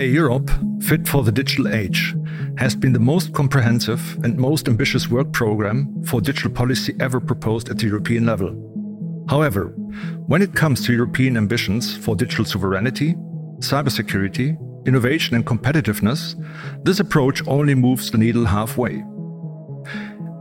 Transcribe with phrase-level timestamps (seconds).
[0.00, 0.48] A Europe
[0.80, 2.14] fit for the digital age
[2.56, 7.68] has been the most comprehensive and most ambitious work program for digital policy ever proposed
[7.68, 8.54] at the European level.
[9.28, 9.74] However,
[10.28, 13.16] when it comes to European ambitions for digital sovereignty,
[13.58, 14.56] cybersecurity,
[14.86, 16.36] innovation, and competitiveness,
[16.84, 19.02] this approach only moves the needle halfway.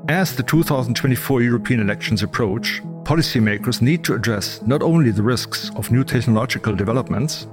[0.08, 5.90] As the 2024 European elections approach, policymakers need to address not only the risks of
[5.90, 7.48] new technological developments,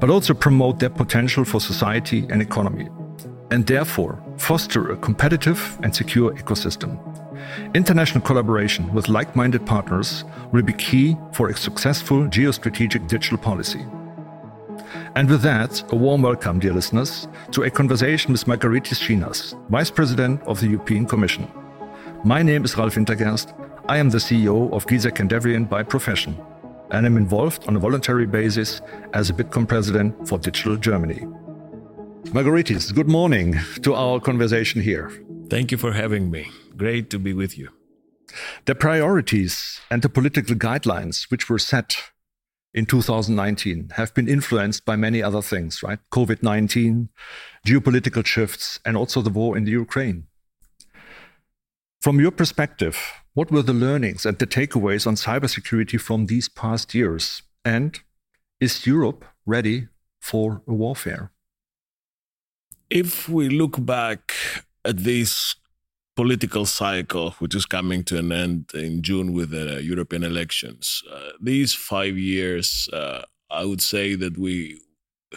[0.00, 2.88] but also promote their potential for society and economy,
[3.50, 6.98] and therefore foster a competitive and secure ecosystem.
[7.74, 13.84] International collaboration with like minded partners will be key for a successful geostrategic digital policy.
[15.16, 19.90] And with that, a warm welcome, dear listeners, to a conversation with Margaritis Schinas, Vice
[19.90, 21.48] President of the European Commission.
[22.24, 23.52] My name is Ralf Wintergerst.
[23.88, 26.36] I am the CEO of Giesecke and Devrient by profession
[26.90, 28.80] and am involved on a voluntary basis
[29.12, 31.26] as a Bitkom president for Digital Germany.
[32.32, 35.10] Margaritis, good morning to our conversation here.
[35.48, 36.50] Thank you for having me.
[36.76, 37.68] Great to be with you.
[38.64, 41.96] The priorities and the political guidelines which were set
[42.72, 46.00] in 2019 have been influenced by many other things, right?
[46.12, 47.08] COVID 19,
[47.66, 50.26] geopolitical shifts, and also the war in the Ukraine.
[52.00, 52.98] From your perspective,
[53.34, 57.42] what were the learnings and the takeaways on cybersecurity from these past years?
[57.64, 58.00] And
[58.60, 59.88] is Europe ready
[60.20, 61.32] for a warfare?
[62.90, 64.32] If we look back
[64.84, 65.56] at this
[66.14, 71.30] political cycle, which is coming to an end in June with the European elections, uh,
[71.40, 74.80] these five years, uh, I would say that we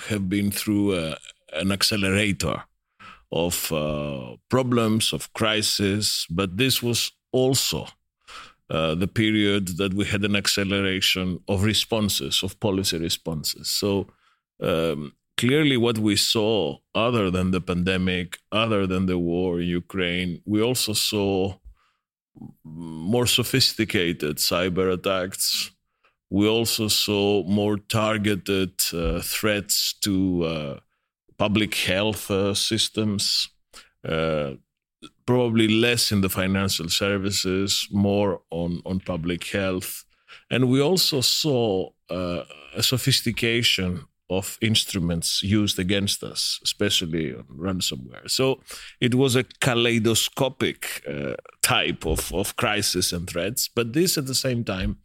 [0.09, 1.15] have been through a, uh,
[1.53, 2.63] an accelerator
[3.31, 7.87] of uh, problems, of crisis, but this was also
[8.69, 13.69] uh, the period that we had an acceleration of responses, of policy responses.
[13.69, 14.07] So
[14.61, 20.41] um, clearly, what we saw, other than the pandemic, other than the war in Ukraine,
[20.45, 21.55] we also saw
[22.63, 25.71] more sophisticated cyber attacks.
[26.29, 30.79] We also saw more targeted uh, threats to uh,
[31.37, 33.49] public health uh, systems.
[35.25, 40.05] Probably less in the financial services, more on, on public health.
[40.49, 42.43] And we also saw uh,
[42.75, 48.29] a sophistication of instruments used against us, especially on ransomware.
[48.29, 48.59] So
[48.99, 54.35] it was a kaleidoscopic uh, type of, of crisis and threats, but this at the
[54.35, 54.97] same time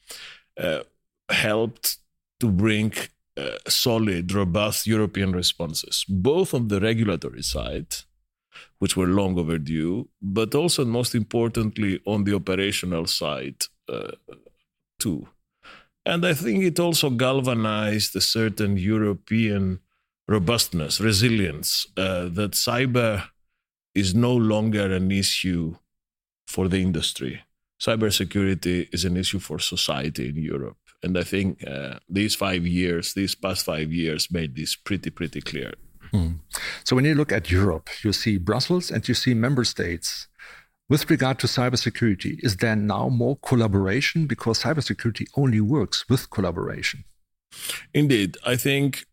[0.58, 0.80] uh,
[1.28, 1.98] helped
[2.40, 2.92] to bring
[3.36, 7.94] uh, solid, robust European responses, both on the regulatory side
[8.78, 14.12] which were long overdue, but also, and most importantly, on the operational side uh,
[14.98, 15.28] too.
[16.04, 19.80] And I think it also galvanized a certain European
[20.26, 23.24] robustness, resilience, uh, that cyber
[23.94, 25.76] is no longer an issue
[26.46, 27.42] for the industry.
[27.80, 30.76] Cybersecurity is an issue for society in Europe.
[31.02, 35.40] And I think uh, these five years, these past five years, made this pretty, pretty
[35.40, 35.72] clear.
[36.12, 36.38] Mm.
[36.84, 40.28] So when you look at Europe, you see Brussels and you see member states.
[40.88, 44.26] With regard to cybersecurity, is there now more collaboration?
[44.26, 47.04] Because cybersecurity only works with collaboration.
[47.94, 48.36] Indeed.
[48.44, 49.06] I think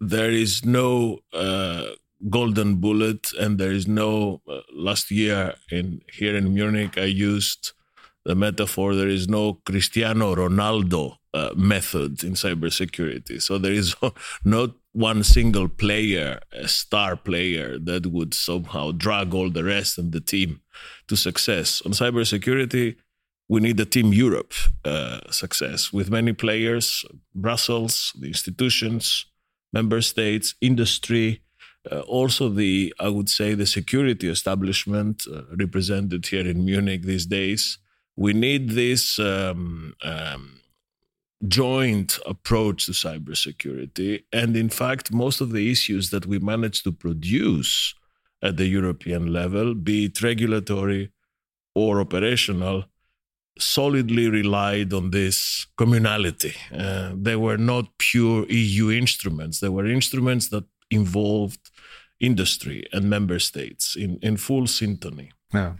[0.00, 1.84] there is no uh,
[2.28, 4.40] golden bullet, and there is no.
[4.48, 7.72] Uh, last year in here in Munich, I used
[8.24, 13.40] the metaphor there is no Cristiano Ronaldo uh, method in cybersecurity.
[13.40, 13.94] So there is
[14.44, 20.12] not one single player, a star player, that would somehow drag all the rest and
[20.12, 20.60] the team
[21.06, 21.80] to success.
[21.86, 22.96] On cybersecurity,
[23.48, 24.52] we need a Team Europe
[24.84, 27.04] uh, success with many players
[27.34, 29.26] Brussels, the institutions,
[29.72, 31.42] member states, industry.
[31.90, 37.26] Uh, also, the I would say the security establishment uh, represented here in Munich these
[37.26, 37.78] days.
[38.16, 40.60] We need this um, um,
[41.46, 44.24] joint approach to cybersecurity.
[44.32, 47.94] And in fact, most of the issues that we managed to produce
[48.42, 51.12] at the European level, be it regulatory
[51.74, 52.84] or operational,
[53.58, 56.56] solidly relied on this communality.
[56.72, 61.70] Uh, they were not pure EU instruments, they were instruments that involved
[62.20, 65.30] industry and member states in, in full syntony.
[65.52, 65.74] Yeah.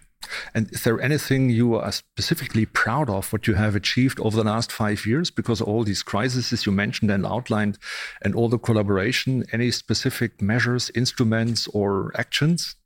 [0.55, 4.51] And is there anything you are specifically proud of what you have achieved over the
[4.51, 5.31] last five years?
[5.31, 7.79] Because all these crises you mentioned and outlined,
[8.23, 12.77] and all the collaboration, any specific measures, instruments, or actions?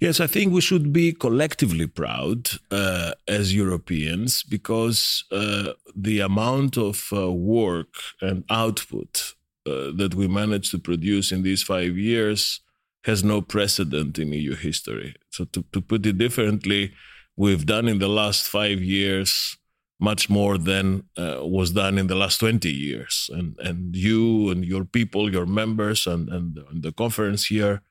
[0.00, 6.76] Yes, I think we should be collectively proud uh, as Europeans because uh, the amount
[6.78, 9.34] of uh, work and output
[9.66, 12.60] uh, that we managed to produce in these five years
[13.08, 15.14] has no precedent in EU history.
[15.30, 16.92] So, to, to put it differently,
[17.36, 19.56] we've done in the last five years
[20.00, 23.28] much more than uh, was done in the last 20 years.
[23.32, 27.82] And, and you and your people, your members, and, and, and the conference here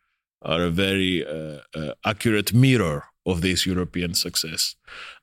[0.41, 4.75] are a very uh, uh, accurate mirror of this European success.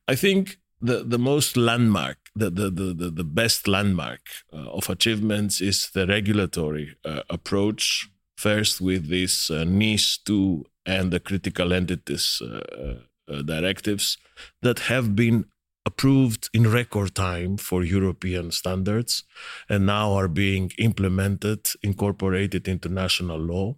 [0.06, 4.20] I think the, the most landmark, the, the, the, the best landmark
[4.52, 11.10] uh, of achievements is the regulatory uh, approach, first with these uh, NIS 2 and
[11.10, 12.40] the critical entities
[13.44, 14.18] directives
[14.62, 15.46] that have been
[15.86, 19.24] approved in record time for European standards
[19.68, 23.76] and now are being implemented, incorporated into national law.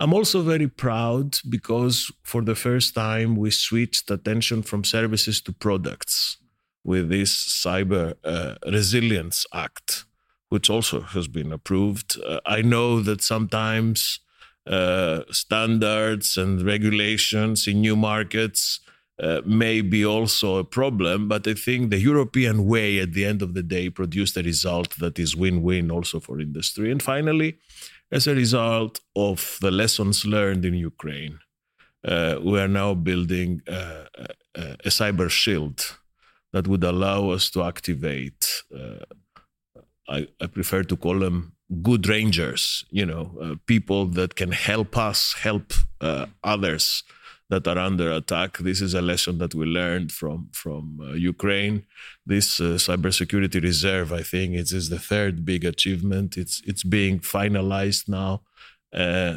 [0.00, 5.52] I'm also very proud because for the first time we switched attention from services to
[5.52, 6.38] products
[6.84, 10.05] with this Cyber uh, Resilience Act,
[10.48, 12.16] which also has been approved.
[12.24, 14.20] Uh, I know that sometimes
[14.66, 18.80] uh, standards and regulations in new markets
[19.22, 23.42] uh, may be also a problem, but I think the European way at the end
[23.42, 26.92] of the day produced a result that is win win also for industry.
[26.92, 27.56] And finally,
[28.12, 31.38] as a result of the lessons learned in Ukraine,
[32.04, 34.04] uh, we are now building uh,
[34.54, 35.96] a, a, cyber shield
[36.52, 38.62] that would allow us to activate.
[40.08, 44.52] Uh, I, I, prefer to call them good rangers, you know, uh, people that can
[44.52, 45.72] help us help
[46.44, 47.02] others
[47.48, 48.58] that are under attack.
[48.58, 51.84] This is a lesson that we learned from from uh, Ukraine.
[52.24, 56.36] This uh, cybersecurity reserve, I think, it is the third big achievement.
[56.36, 58.42] It's it's being finalized now.
[58.92, 59.36] Uh,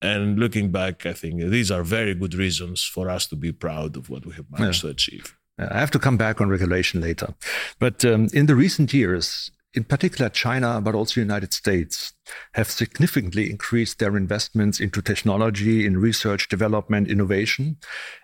[0.00, 3.96] and looking back, I think these are very good reasons for us to be proud
[3.96, 4.90] of what we have managed yeah.
[4.90, 5.36] to achieve.
[5.58, 7.34] I have to come back on regulation later.
[7.80, 12.12] But um, in the recent years, in particular China, but also the United States,
[12.54, 17.76] have significantly increased their investments into technology, in research, development, innovation.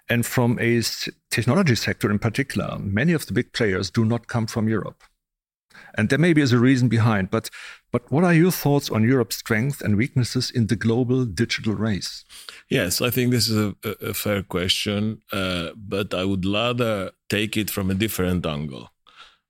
[0.08, 0.82] And from a
[1.30, 5.02] technology sector in particular, many of the big players do not come from Europe.
[5.96, 7.50] And there maybe is a reason behind, but
[7.92, 12.24] but what are your thoughts on Europe's strengths and weaknesses in the global digital race?
[12.68, 17.56] Yes, I think this is a, a fair question, uh, but I would rather take
[17.56, 18.90] it from a different angle.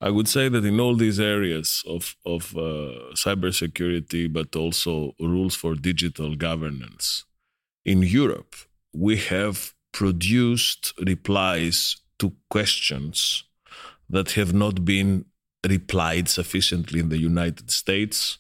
[0.05, 5.55] I would say that in all these areas of of uh, cybersecurity, but also rules
[5.57, 7.25] for digital governance,
[7.85, 8.55] in Europe
[8.93, 13.45] we have produced replies to questions
[14.11, 15.25] that have not been
[15.67, 18.39] replied sufficiently in the United States,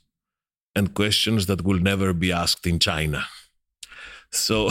[0.76, 3.25] and questions that will never be asked in China.
[4.31, 4.69] So,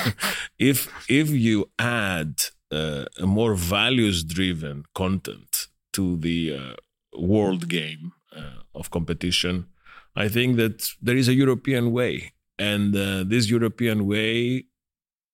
[0.70, 2.34] if if you add
[2.70, 5.67] uh, a more values driven content
[5.98, 6.74] to the uh,
[7.18, 9.66] world game uh, of competition,
[10.14, 14.66] I think that there is a European way, and uh, this European way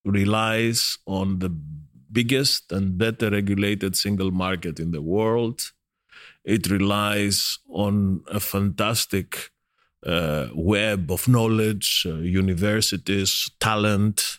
[0.04, 1.50] relies on the
[2.18, 5.72] biggest and better regulated single market in the world.
[6.44, 9.50] It relies on a fantastic
[10.06, 14.38] uh, web of knowledge, uh, universities, talent.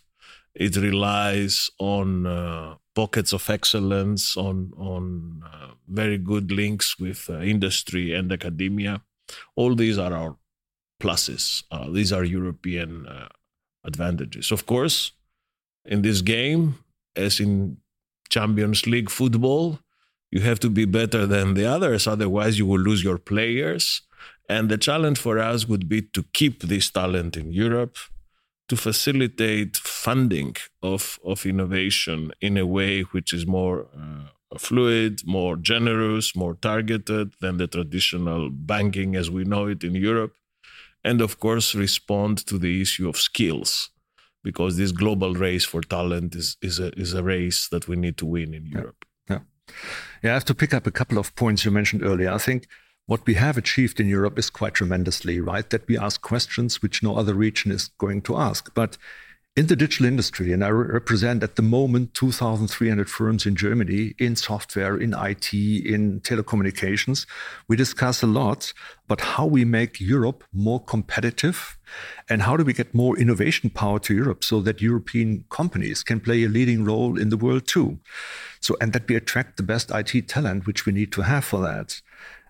[0.54, 7.40] It relies on uh, pockets of excellence, on on uh, very good links with uh,
[7.40, 9.02] industry and academia.
[9.56, 10.38] All these are our
[11.02, 11.64] pluses.
[11.72, 13.28] Uh, these are European uh,
[13.84, 14.52] advantages.
[14.52, 15.12] Of course,
[15.86, 16.76] in this game,
[17.16, 17.78] as in
[18.30, 19.80] Champions League football,
[20.32, 22.08] you have to be better than the others.
[22.08, 24.02] Otherwise, you will lose your players.
[24.50, 27.98] And the challenge for us would be to keep this talent in Europe
[28.68, 35.56] to facilitate funding of, of innovation in a way which is more uh, fluid, more
[35.72, 40.34] generous, more targeted than the traditional banking as we know it in Europe.
[41.04, 43.72] And of course, respond to the issue of skills,
[44.44, 48.18] because this global race for talent is, is, a, is a race that we need
[48.18, 49.06] to win in Europe.
[49.30, 49.42] Yeah.
[50.24, 52.32] yeah, I have to pick up a couple of points you mentioned earlier.
[52.32, 52.68] I think
[53.12, 55.70] what we have achieved in Europe is quite tremendously, right?
[55.70, 58.74] That we ask questions which no other region is going to ask.
[58.74, 58.98] But
[59.56, 64.14] in the digital industry, and I re represent at the moment 2,300 firms in Germany
[64.20, 67.26] in software, in IT, in telecommunications,
[67.70, 68.74] we discuss a lot
[69.06, 71.78] about how we make Europe more competitive
[72.28, 76.20] and how do we get more innovation power to Europe so that European companies can
[76.20, 77.98] play a leading role in the world too.
[78.60, 81.62] So, and that we attract the best IT talent, which we need to have for
[81.62, 82.02] that.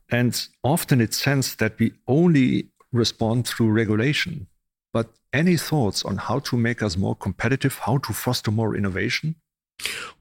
[0.10, 4.48] And often it's sensed that we only respond through regulation.
[4.96, 9.36] But any thoughts on how to make us more competitive, how to foster more innovation?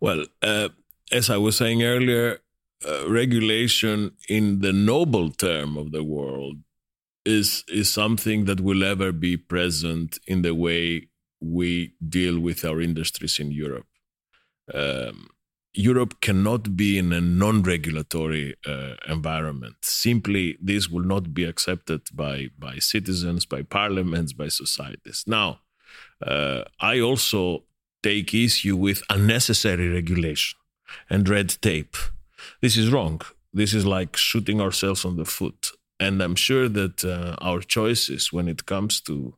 [0.00, 0.70] Well, uh,
[1.12, 2.40] as I was saying earlier,
[2.84, 6.56] uh, regulation in the noble term of the world
[7.24, 11.08] is is something that will ever be present in the way
[11.40, 13.86] we deal with our industries in Europe.
[14.74, 15.28] Um,
[15.74, 19.74] Europe cannot be in a non-regulatory uh, environment.
[19.82, 25.24] Simply, this will not be accepted by by citizens, by parliaments, by societies.
[25.26, 25.60] Now,
[26.24, 27.64] uh, I also
[28.02, 30.58] take issue with unnecessary regulation
[31.10, 31.96] and red tape.
[32.60, 33.22] This is wrong.
[33.52, 35.72] This is like shooting ourselves on the foot.
[35.98, 39.34] And I'm sure that uh, our choices when it comes to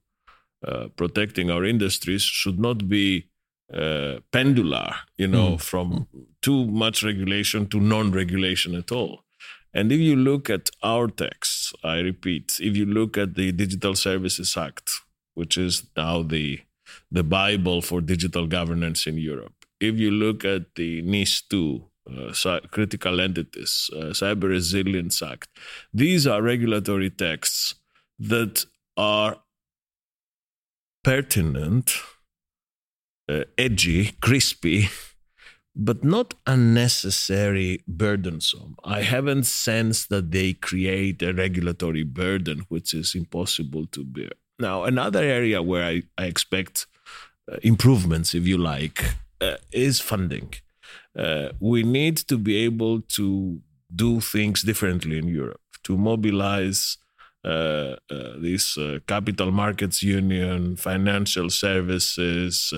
[0.66, 3.28] uh, protecting our industries should not be
[3.72, 5.60] uh, pendular, you know, mm.
[5.60, 6.06] from
[6.42, 9.24] too much regulation to non regulation at all.
[9.74, 13.94] And if you look at our texts, I repeat, if you look at the Digital
[13.94, 14.90] Services Act,
[15.34, 16.60] which is now the
[17.10, 23.20] the Bible for digital governance in Europe, if you look at the NIS2, uh, critical
[23.20, 25.48] entities, uh, Cyber Resilience Act,
[25.92, 27.74] these are regulatory texts
[28.18, 28.64] that
[28.96, 29.38] are
[31.02, 31.96] pertinent
[33.28, 34.88] uh, edgy, crispy,
[35.74, 38.76] but not unnecessary burdensome.
[38.82, 44.30] I haven't sensed that they create a regulatory burden which is impossible to bear.
[44.58, 46.86] Now, another area where I, I expect
[47.50, 49.04] uh, improvements, if you like,
[49.40, 50.54] uh, is funding.
[51.16, 53.60] Uh, we need to be able to
[53.94, 56.98] do things differently in Europe, to mobilize
[57.46, 62.74] uh, uh, this uh, capital markets union, financial services,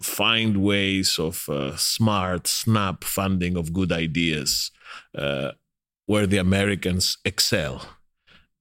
[0.00, 4.70] find ways of smart, snap funding of good ideas
[6.06, 7.82] where the Americans excel.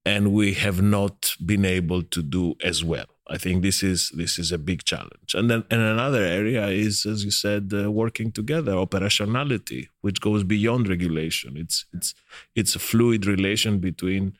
[0.05, 3.05] And we have not been able to do as well.
[3.29, 5.33] I think this is this is a big challenge.
[5.33, 10.43] And then and another area is, as you said, uh, working together, operationality, which goes
[10.43, 11.55] beyond regulation.
[11.55, 12.13] It's it's
[12.53, 14.33] it's a fluid relation between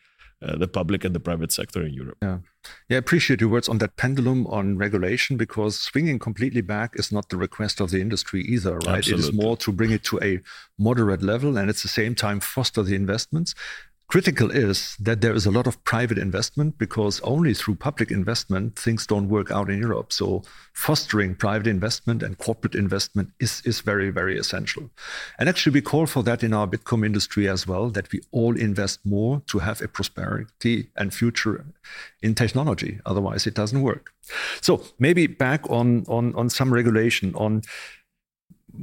[0.44, 2.18] uh, the public and the private sector in Europe.
[2.22, 2.40] Yeah.
[2.90, 7.12] Yeah, I appreciate your words on that pendulum on regulation because swinging completely back is
[7.12, 8.98] not the request of the industry either, right?
[8.98, 9.26] Absolutely.
[9.26, 10.40] It is more to bring it to a
[10.78, 13.54] moderate level and at the same time foster the investments.
[14.14, 18.78] Critical is that there is a lot of private investment because only through public investment
[18.78, 20.14] things don't work out in Europe.
[20.14, 20.44] So
[20.74, 24.92] fostering private investment and corporate investment is, is very, very essential.
[25.40, 28.56] And actually, we call for that in our Bitkom industry as well, that we all
[28.56, 31.66] invest more to have a prosperity and future
[32.22, 33.00] in technology.
[33.08, 34.12] Otherwise, it doesn't work.
[34.62, 37.64] So maybe back on, on, on some regulation on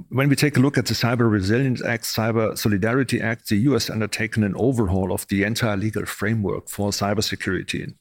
[0.08, 3.90] when we take a look at the Cyber Resilience Act, Cyber Solidarity Act, the US
[3.90, 7.94] undertaken an overhaul of the entire legal framework for cybersecurity.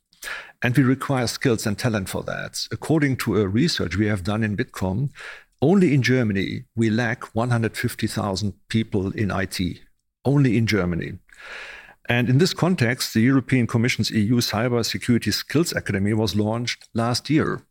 [0.62, 2.68] And we require skills and talent for that.
[2.72, 5.10] According to a research we have done in Bitkom,
[5.62, 9.60] only in Germany we lack 150,000 people in IT.
[10.26, 11.14] Only in Germany.
[12.08, 17.30] And in this context, the European Commission's EU Cyber Security Skills Academy was launched last
[17.30, 17.62] year.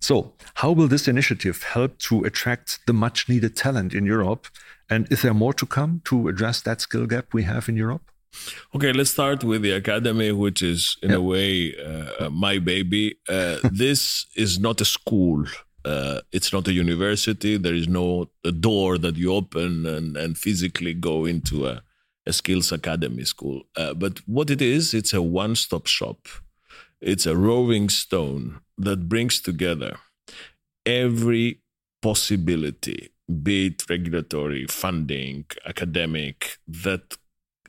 [0.00, 4.46] So, how will this initiative help to attract the much needed talent in Europe?
[4.90, 8.10] And is there more to come to address that skill gap we have in Europe?
[8.74, 13.18] Okay, let's start with the academy, which is in a way uh, my baby.
[13.28, 15.44] Uh, this is not a school.
[15.84, 17.56] Uh, it's not a university.
[17.56, 21.82] There is no a door that you open and, and physically go into a,
[22.26, 23.62] a skills academy school.
[23.76, 26.28] Uh, but what it is, it's a one-stop shop
[27.00, 29.96] it's a roving stone that brings together
[30.86, 31.60] every
[32.00, 33.10] possibility,
[33.42, 37.16] be it regulatory, funding, academic, that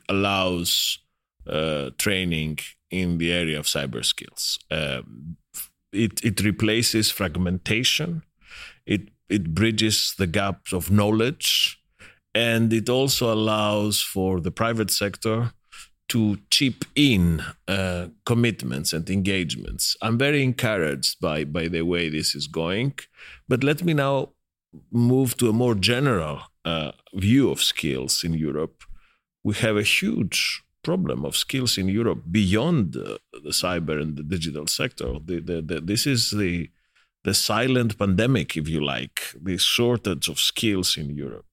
[0.08, 0.98] allows
[1.46, 2.58] uh, training
[2.90, 4.58] in the area of cyber skills.
[4.70, 5.36] Um,
[5.92, 8.22] it, it replaces fragmentation,
[8.86, 11.80] it, it bridges the gaps of knowledge,
[12.34, 15.52] and it also allows for the private sector
[16.10, 19.96] to chip in uh, commitments and engagements.
[20.02, 22.94] I'm very encouraged by by the way this is going,
[23.48, 24.30] but let me now
[24.90, 28.76] move to a more general uh, view of skills in Europe.
[29.42, 34.22] We have a huge problem of skills in Europe beyond uh, the cyber and the
[34.22, 35.18] digital sector.
[35.24, 36.70] The, the, the, this is the
[37.22, 41.44] the silent pandemic, if you like, the shortage of skills in Europe.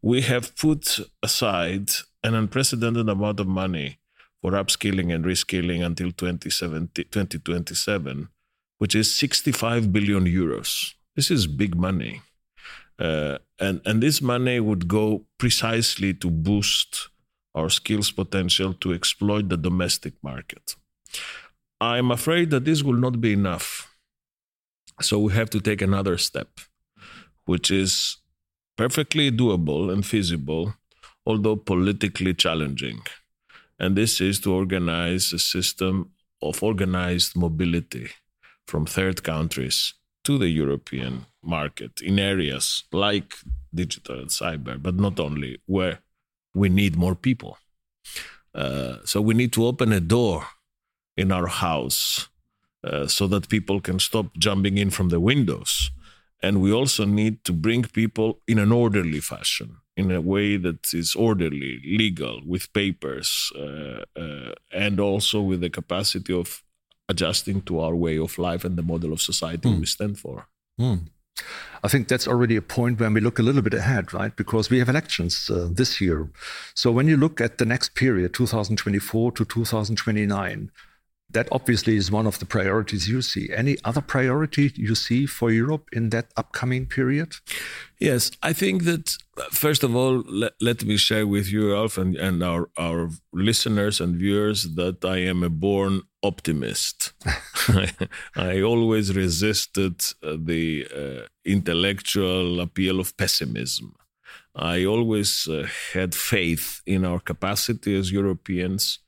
[0.00, 1.90] We have put aside
[2.24, 3.98] an unprecedented amount of money
[4.40, 8.28] for upskilling and reskilling until 2027,
[8.78, 10.94] which is 65 billion euros.
[11.14, 12.22] This is big money.
[12.98, 17.08] Uh, and, and this money would go precisely to boost
[17.54, 20.74] our skills potential to exploit the domestic market.
[21.80, 23.94] I'm afraid that this will not be enough.
[25.00, 26.48] So we have to take another step,
[27.44, 28.18] which is
[28.76, 30.74] perfectly doable and feasible
[31.26, 33.00] although politically challenging.
[33.78, 38.10] And this is to organize a system of organized mobility
[38.66, 43.34] from third countries to the European market in areas like
[43.74, 45.98] digital and cyber, but not only, where
[46.54, 47.58] we need more people.
[48.54, 50.46] Uh, so we need to open a door
[51.16, 52.28] in our house
[52.84, 55.90] uh, so that people can stop jumping in from the windows.
[56.42, 60.92] And we also need to bring people in an orderly fashion, in a way that
[60.92, 66.62] is orderly, legal, with papers, uh, uh and also with the capacity of
[67.08, 69.80] adjusting to our way of life and the model of society mm.
[69.80, 70.48] we stand for.
[70.80, 71.08] Mm.
[71.82, 74.34] I think that's already a point when we look a little bit ahead, right?
[74.34, 76.30] Because we have elections uh, this year.
[76.74, 80.70] So when you look at the next period, 2024 to 2029,
[81.30, 83.50] that obviously is one of the priorities you see.
[83.52, 87.34] Any other priority you see for Europe in that upcoming period?
[87.98, 89.16] Yes, I think that
[89.50, 94.00] first of all, let, let me share with you, Ralf, and, and our, our listeners
[94.00, 97.12] and viewers that I am a born optimist.
[98.36, 103.94] I, always resisted uh, the uh, intellectual appeal of pessimism.
[104.54, 109.00] I always uh, had faith in our capacity as Europeans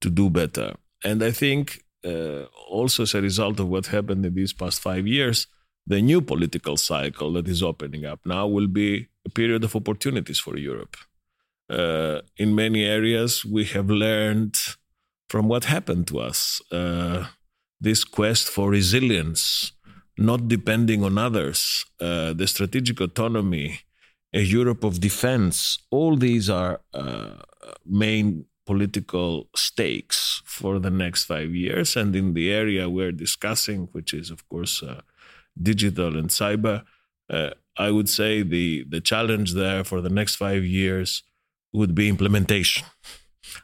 [0.00, 4.34] to do better and I think uh, also as a result of what happened in
[4.34, 5.46] these past five years,
[5.86, 10.38] the new political cycle that is opening up now will be a period of opportunities
[10.38, 10.96] for Europe.
[11.70, 14.56] Uh, in many areas, we have learned
[15.28, 17.26] from what happened to us uh,
[17.80, 19.72] this quest for resilience,
[20.16, 23.80] not depending on others, uh, the strategic autonomy,
[24.32, 25.78] a Europe of defense.
[25.90, 27.36] All these are uh,
[27.86, 31.96] main political stakes for the next five years.
[31.96, 35.00] And in the area we're discussing, which is, of course, uh,
[35.70, 36.76] digital and cyber,
[37.30, 41.22] uh, I would say the, the challenge there for the next five years
[41.72, 42.86] would be implementation.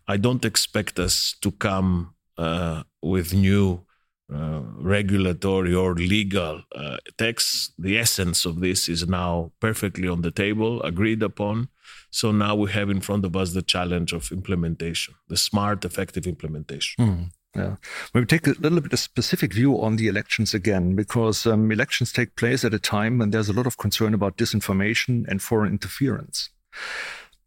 [0.07, 3.85] I don't expect us to come uh, with new
[4.33, 7.73] uh, regulatory or legal uh, texts.
[7.79, 11.69] The essence of this is now perfectly on the table, agreed upon.
[12.15, 16.29] So now we have in front of us the challenge of implementation, the smart, effective
[16.29, 17.05] implementation.
[17.05, 17.31] Mm.
[17.57, 17.77] Yeah.
[18.13, 22.13] We take a little bit of specific view on the elections again, because um, elections
[22.13, 25.73] take place at a time when there's a lot of concern about disinformation and foreign
[25.73, 26.51] interference.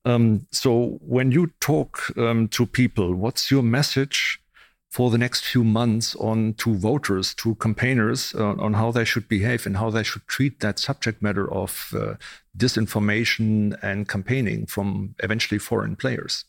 [0.03, 4.41] Um, so when you talk um, to people, what's your message
[4.89, 9.27] for the next few months on to voters, to campaigners, uh, on how they should
[9.27, 12.15] behave and how they should treat that subject matter of uh,
[12.57, 16.45] disinformation and campaigning from eventually foreign players?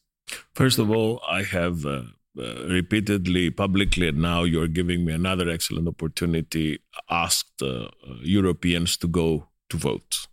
[0.55, 2.03] First of all, I have uh,
[2.38, 6.79] uh, repeatedly, publicly, and now you're giving me another excellent opportunity,
[7.11, 7.88] asked uh,
[8.23, 10.27] Europeans to go to vote,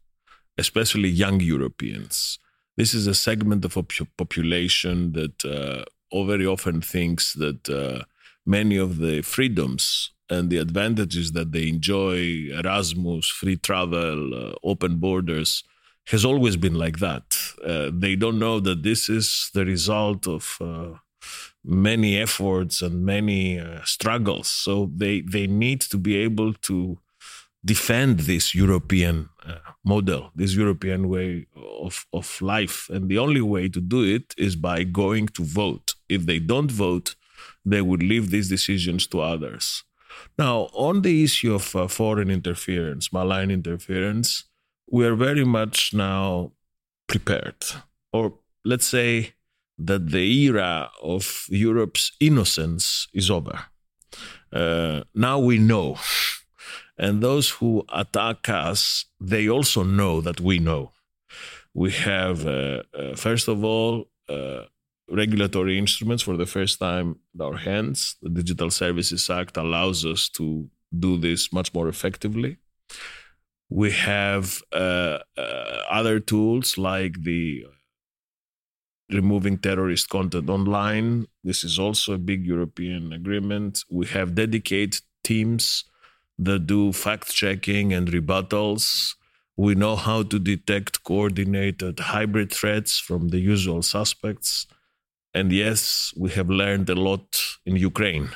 [0.58, 2.40] especially young Europeans.
[2.78, 3.84] This is a segment of a
[4.18, 5.86] population that uh,
[6.26, 8.04] very often thinks that uh,
[8.46, 14.98] many of the freedoms and the advantages that they enjoy Erasmus, free travel, uh, open
[14.98, 15.64] borders
[16.08, 17.24] has always been like that.
[17.64, 20.90] Uh, they don't know that this is the result of uh,
[21.64, 24.48] many efforts and many uh, struggles.
[24.48, 27.00] So they, they need to be able to
[27.64, 32.88] defend this European uh, model, this European way of, of life.
[32.90, 35.96] And the only way to do it is by going to vote.
[36.08, 37.16] If they don't vote,
[37.66, 39.84] they would leave these decisions to others.
[40.38, 44.46] Now, on the issue of uh, foreign interference, malign interference,
[44.90, 46.52] we are very much now
[47.08, 47.64] prepared.
[48.12, 49.34] Or let's say
[49.78, 53.60] that the era of Europe's innocence is over.
[54.52, 55.98] Uh, now we know.
[56.98, 60.92] And those who attack us, they also know that we know.
[61.74, 64.64] We have, uh, uh, first of all, uh,
[65.10, 68.16] regulatory instruments for the first time in our hands.
[68.22, 72.58] The Digital Services Act allows us to do this much more effectively.
[73.70, 77.66] We have uh, uh, other tools like the
[79.12, 81.28] removing terrorist content online.
[81.44, 83.84] This is also a big European agreement.
[83.90, 85.86] We have dedicated teams
[86.38, 89.16] that do fact checking and rebuttals.
[89.58, 94.68] We know how to detect coordinated hybrid threats from the usual suspects.
[95.36, 98.30] And yes, we have learned a lot in Ukraine.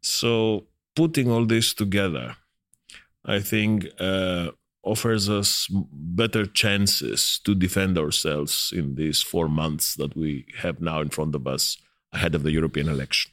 [0.00, 2.36] So, putting all this together,
[3.22, 4.52] I think uh,
[4.82, 11.02] offers us better chances to defend ourselves in these four months that we have now
[11.02, 11.76] in front of us
[12.14, 13.32] ahead of the European election.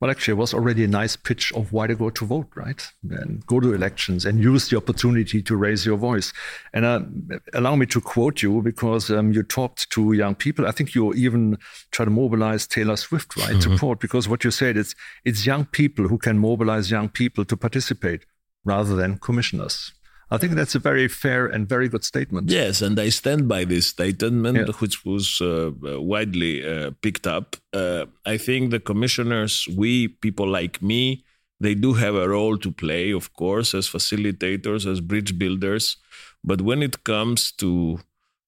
[0.00, 2.86] Well, actually, it was already a nice pitch of why to go to vote, right?
[3.08, 6.34] And go to elections and use the opportunity to raise your voice.
[6.74, 7.00] And uh,
[7.54, 10.66] allow me to quote you because um, you talked to young people.
[10.66, 11.56] I think you even
[11.92, 13.76] try to mobilize Taylor Swift, right, mm-hmm.
[13.76, 17.56] to because what you said is it's young people who can mobilize young people to
[17.56, 18.26] participate
[18.66, 19.92] rather than commissioners.
[20.28, 22.50] I think that's a very fair and very good statement.
[22.50, 24.74] Yes, and I stand by this statement, yeah.
[24.78, 27.56] which was uh, widely uh, picked up.
[27.72, 31.24] Uh, I think the commissioners, we, people like me,
[31.60, 35.96] they do have a role to play, of course, as facilitators, as bridge builders.
[36.42, 38.00] But when it comes to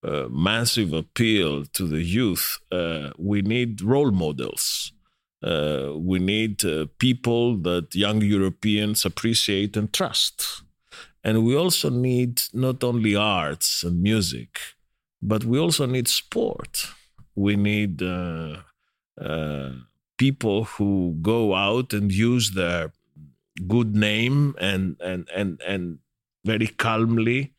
[0.03, 4.93] uh, massive appeal to the youth, uh, we need role models.
[5.43, 6.65] Uh, we need
[6.99, 10.63] people that young Europeans appreciate and trust.
[11.29, 14.59] And we also need not only arts and music,
[15.21, 16.87] but we also need sport.
[17.35, 18.63] We need uh,
[19.21, 19.73] uh,
[20.17, 22.93] people who go out and use their
[23.67, 25.99] good name and and and and
[26.47, 27.53] very calmly,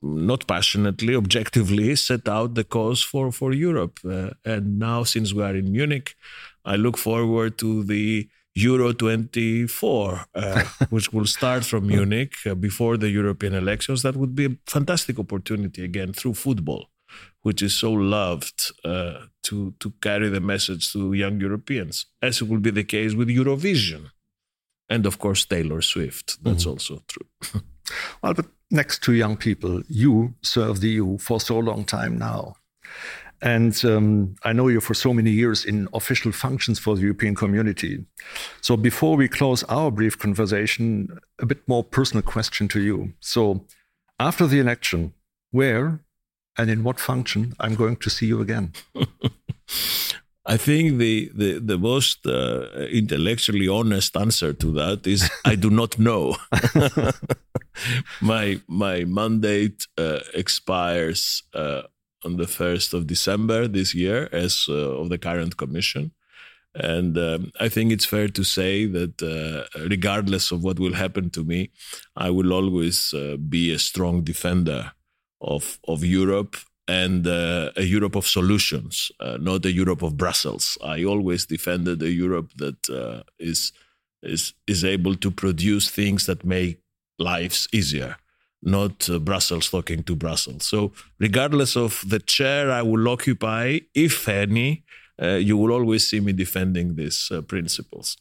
[0.00, 3.98] not passionately, objectively set out the cause for for Europe.
[4.02, 6.16] Uh, and now, since we are in Munich,
[6.64, 12.96] I look forward to the Euro 24, uh, which will start from Munich uh, before
[12.96, 14.02] the European elections.
[14.02, 16.86] That would be a fantastic opportunity again through football,
[17.42, 22.48] which is so loved uh, to to carry the message to young Europeans, as it
[22.48, 24.10] will be the case with Eurovision,
[24.88, 26.42] and of course Taylor Swift.
[26.44, 26.70] That's mm-hmm.
[26.70, 27.60] also true.
[28.22, 32.54] well, but next to young people, you serve the EU for so long time now.
[33.44, 37.34] And um, I know you for so many years in official functions for the European
[37.34, 38.06] community.
[38.62, 43.12] So before we close our brief conversation, a bit more personal question to you.
[43.20, 43.66] So
[44.18, 45.12] after the election,
[45.50, 46.00] where
[46.56, 48.72] and in what function I'm going to see you again?
[50.46, 55.70] I think the the, the most uh, intellectually honest answer to that is I do
[55.70, 56.36] not know.
[58.20, 61.82] my my mandate uh, expires uh,
[62.24, 66.12] on the 1st of December this year as uh, of the current commission.
[66.74, 71.30] And um, I think it's fair to say that uh, regardless of what will happen
[71.30, 71.70] to me,
[72.16, 74.92] I will always uh, be a strong defender
[75.40, 76.56] of, of Europe
[76.88, 80.76] and uh, a Europe of solutions, uh, not a Europe of Brussels.
[80.82, 83.72] I always defended a Europe that uh, is
[84.22, 86.80] is is able to produce things that make
[87.18, 88.16] lives easier
[88.64, 90.66] not uh, Brussels talking to Brussels.
[90.66, 94.84] So, regardless of the chair I will occupy, if any,
[95.22, 98.16] uh, you will always see me defending these uh, principles.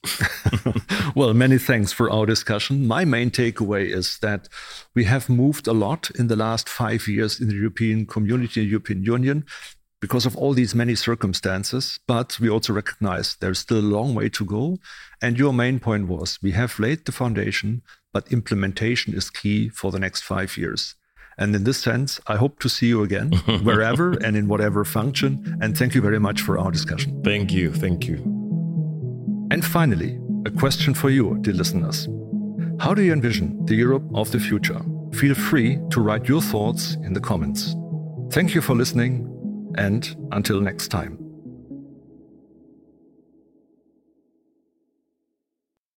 [1.16, 2.88] well, many thanks for our discussion.
[2.88, 4.48] My main takeaway is that
[4.94, 8.70] we have moved a lot in the last five years in the European community, the
[8.70, 9.46] European Union,
[10.02, 12.00] because of all these many circumstances.
[12.08, 14.78] But we also recognize there's still a long way to go.
[15.22, 17.82] And your main point was we have laid the foundation
[18.14, 20.96] but implementation is key for the next five years.
[21.38, 23.32] And in this sense, I hope to see you again,
[23.64, 25.58] wherever and in whatever function.
[25.62, 27.22] And thank you very much for our discussion.
[27.24, 27.74] Thank you.
[27.74, 28.18] Thank you.
[29.52, 32.08] And finally, a question for you, dear listeners.
[32.80, 34.82] How do you envision the Europe of the future?
[35.14, 37.76] Feel free to write your thoughts in the comments.
[38.32, 39.30] Thank you for listening,
[39.78, 41.23] and until next time.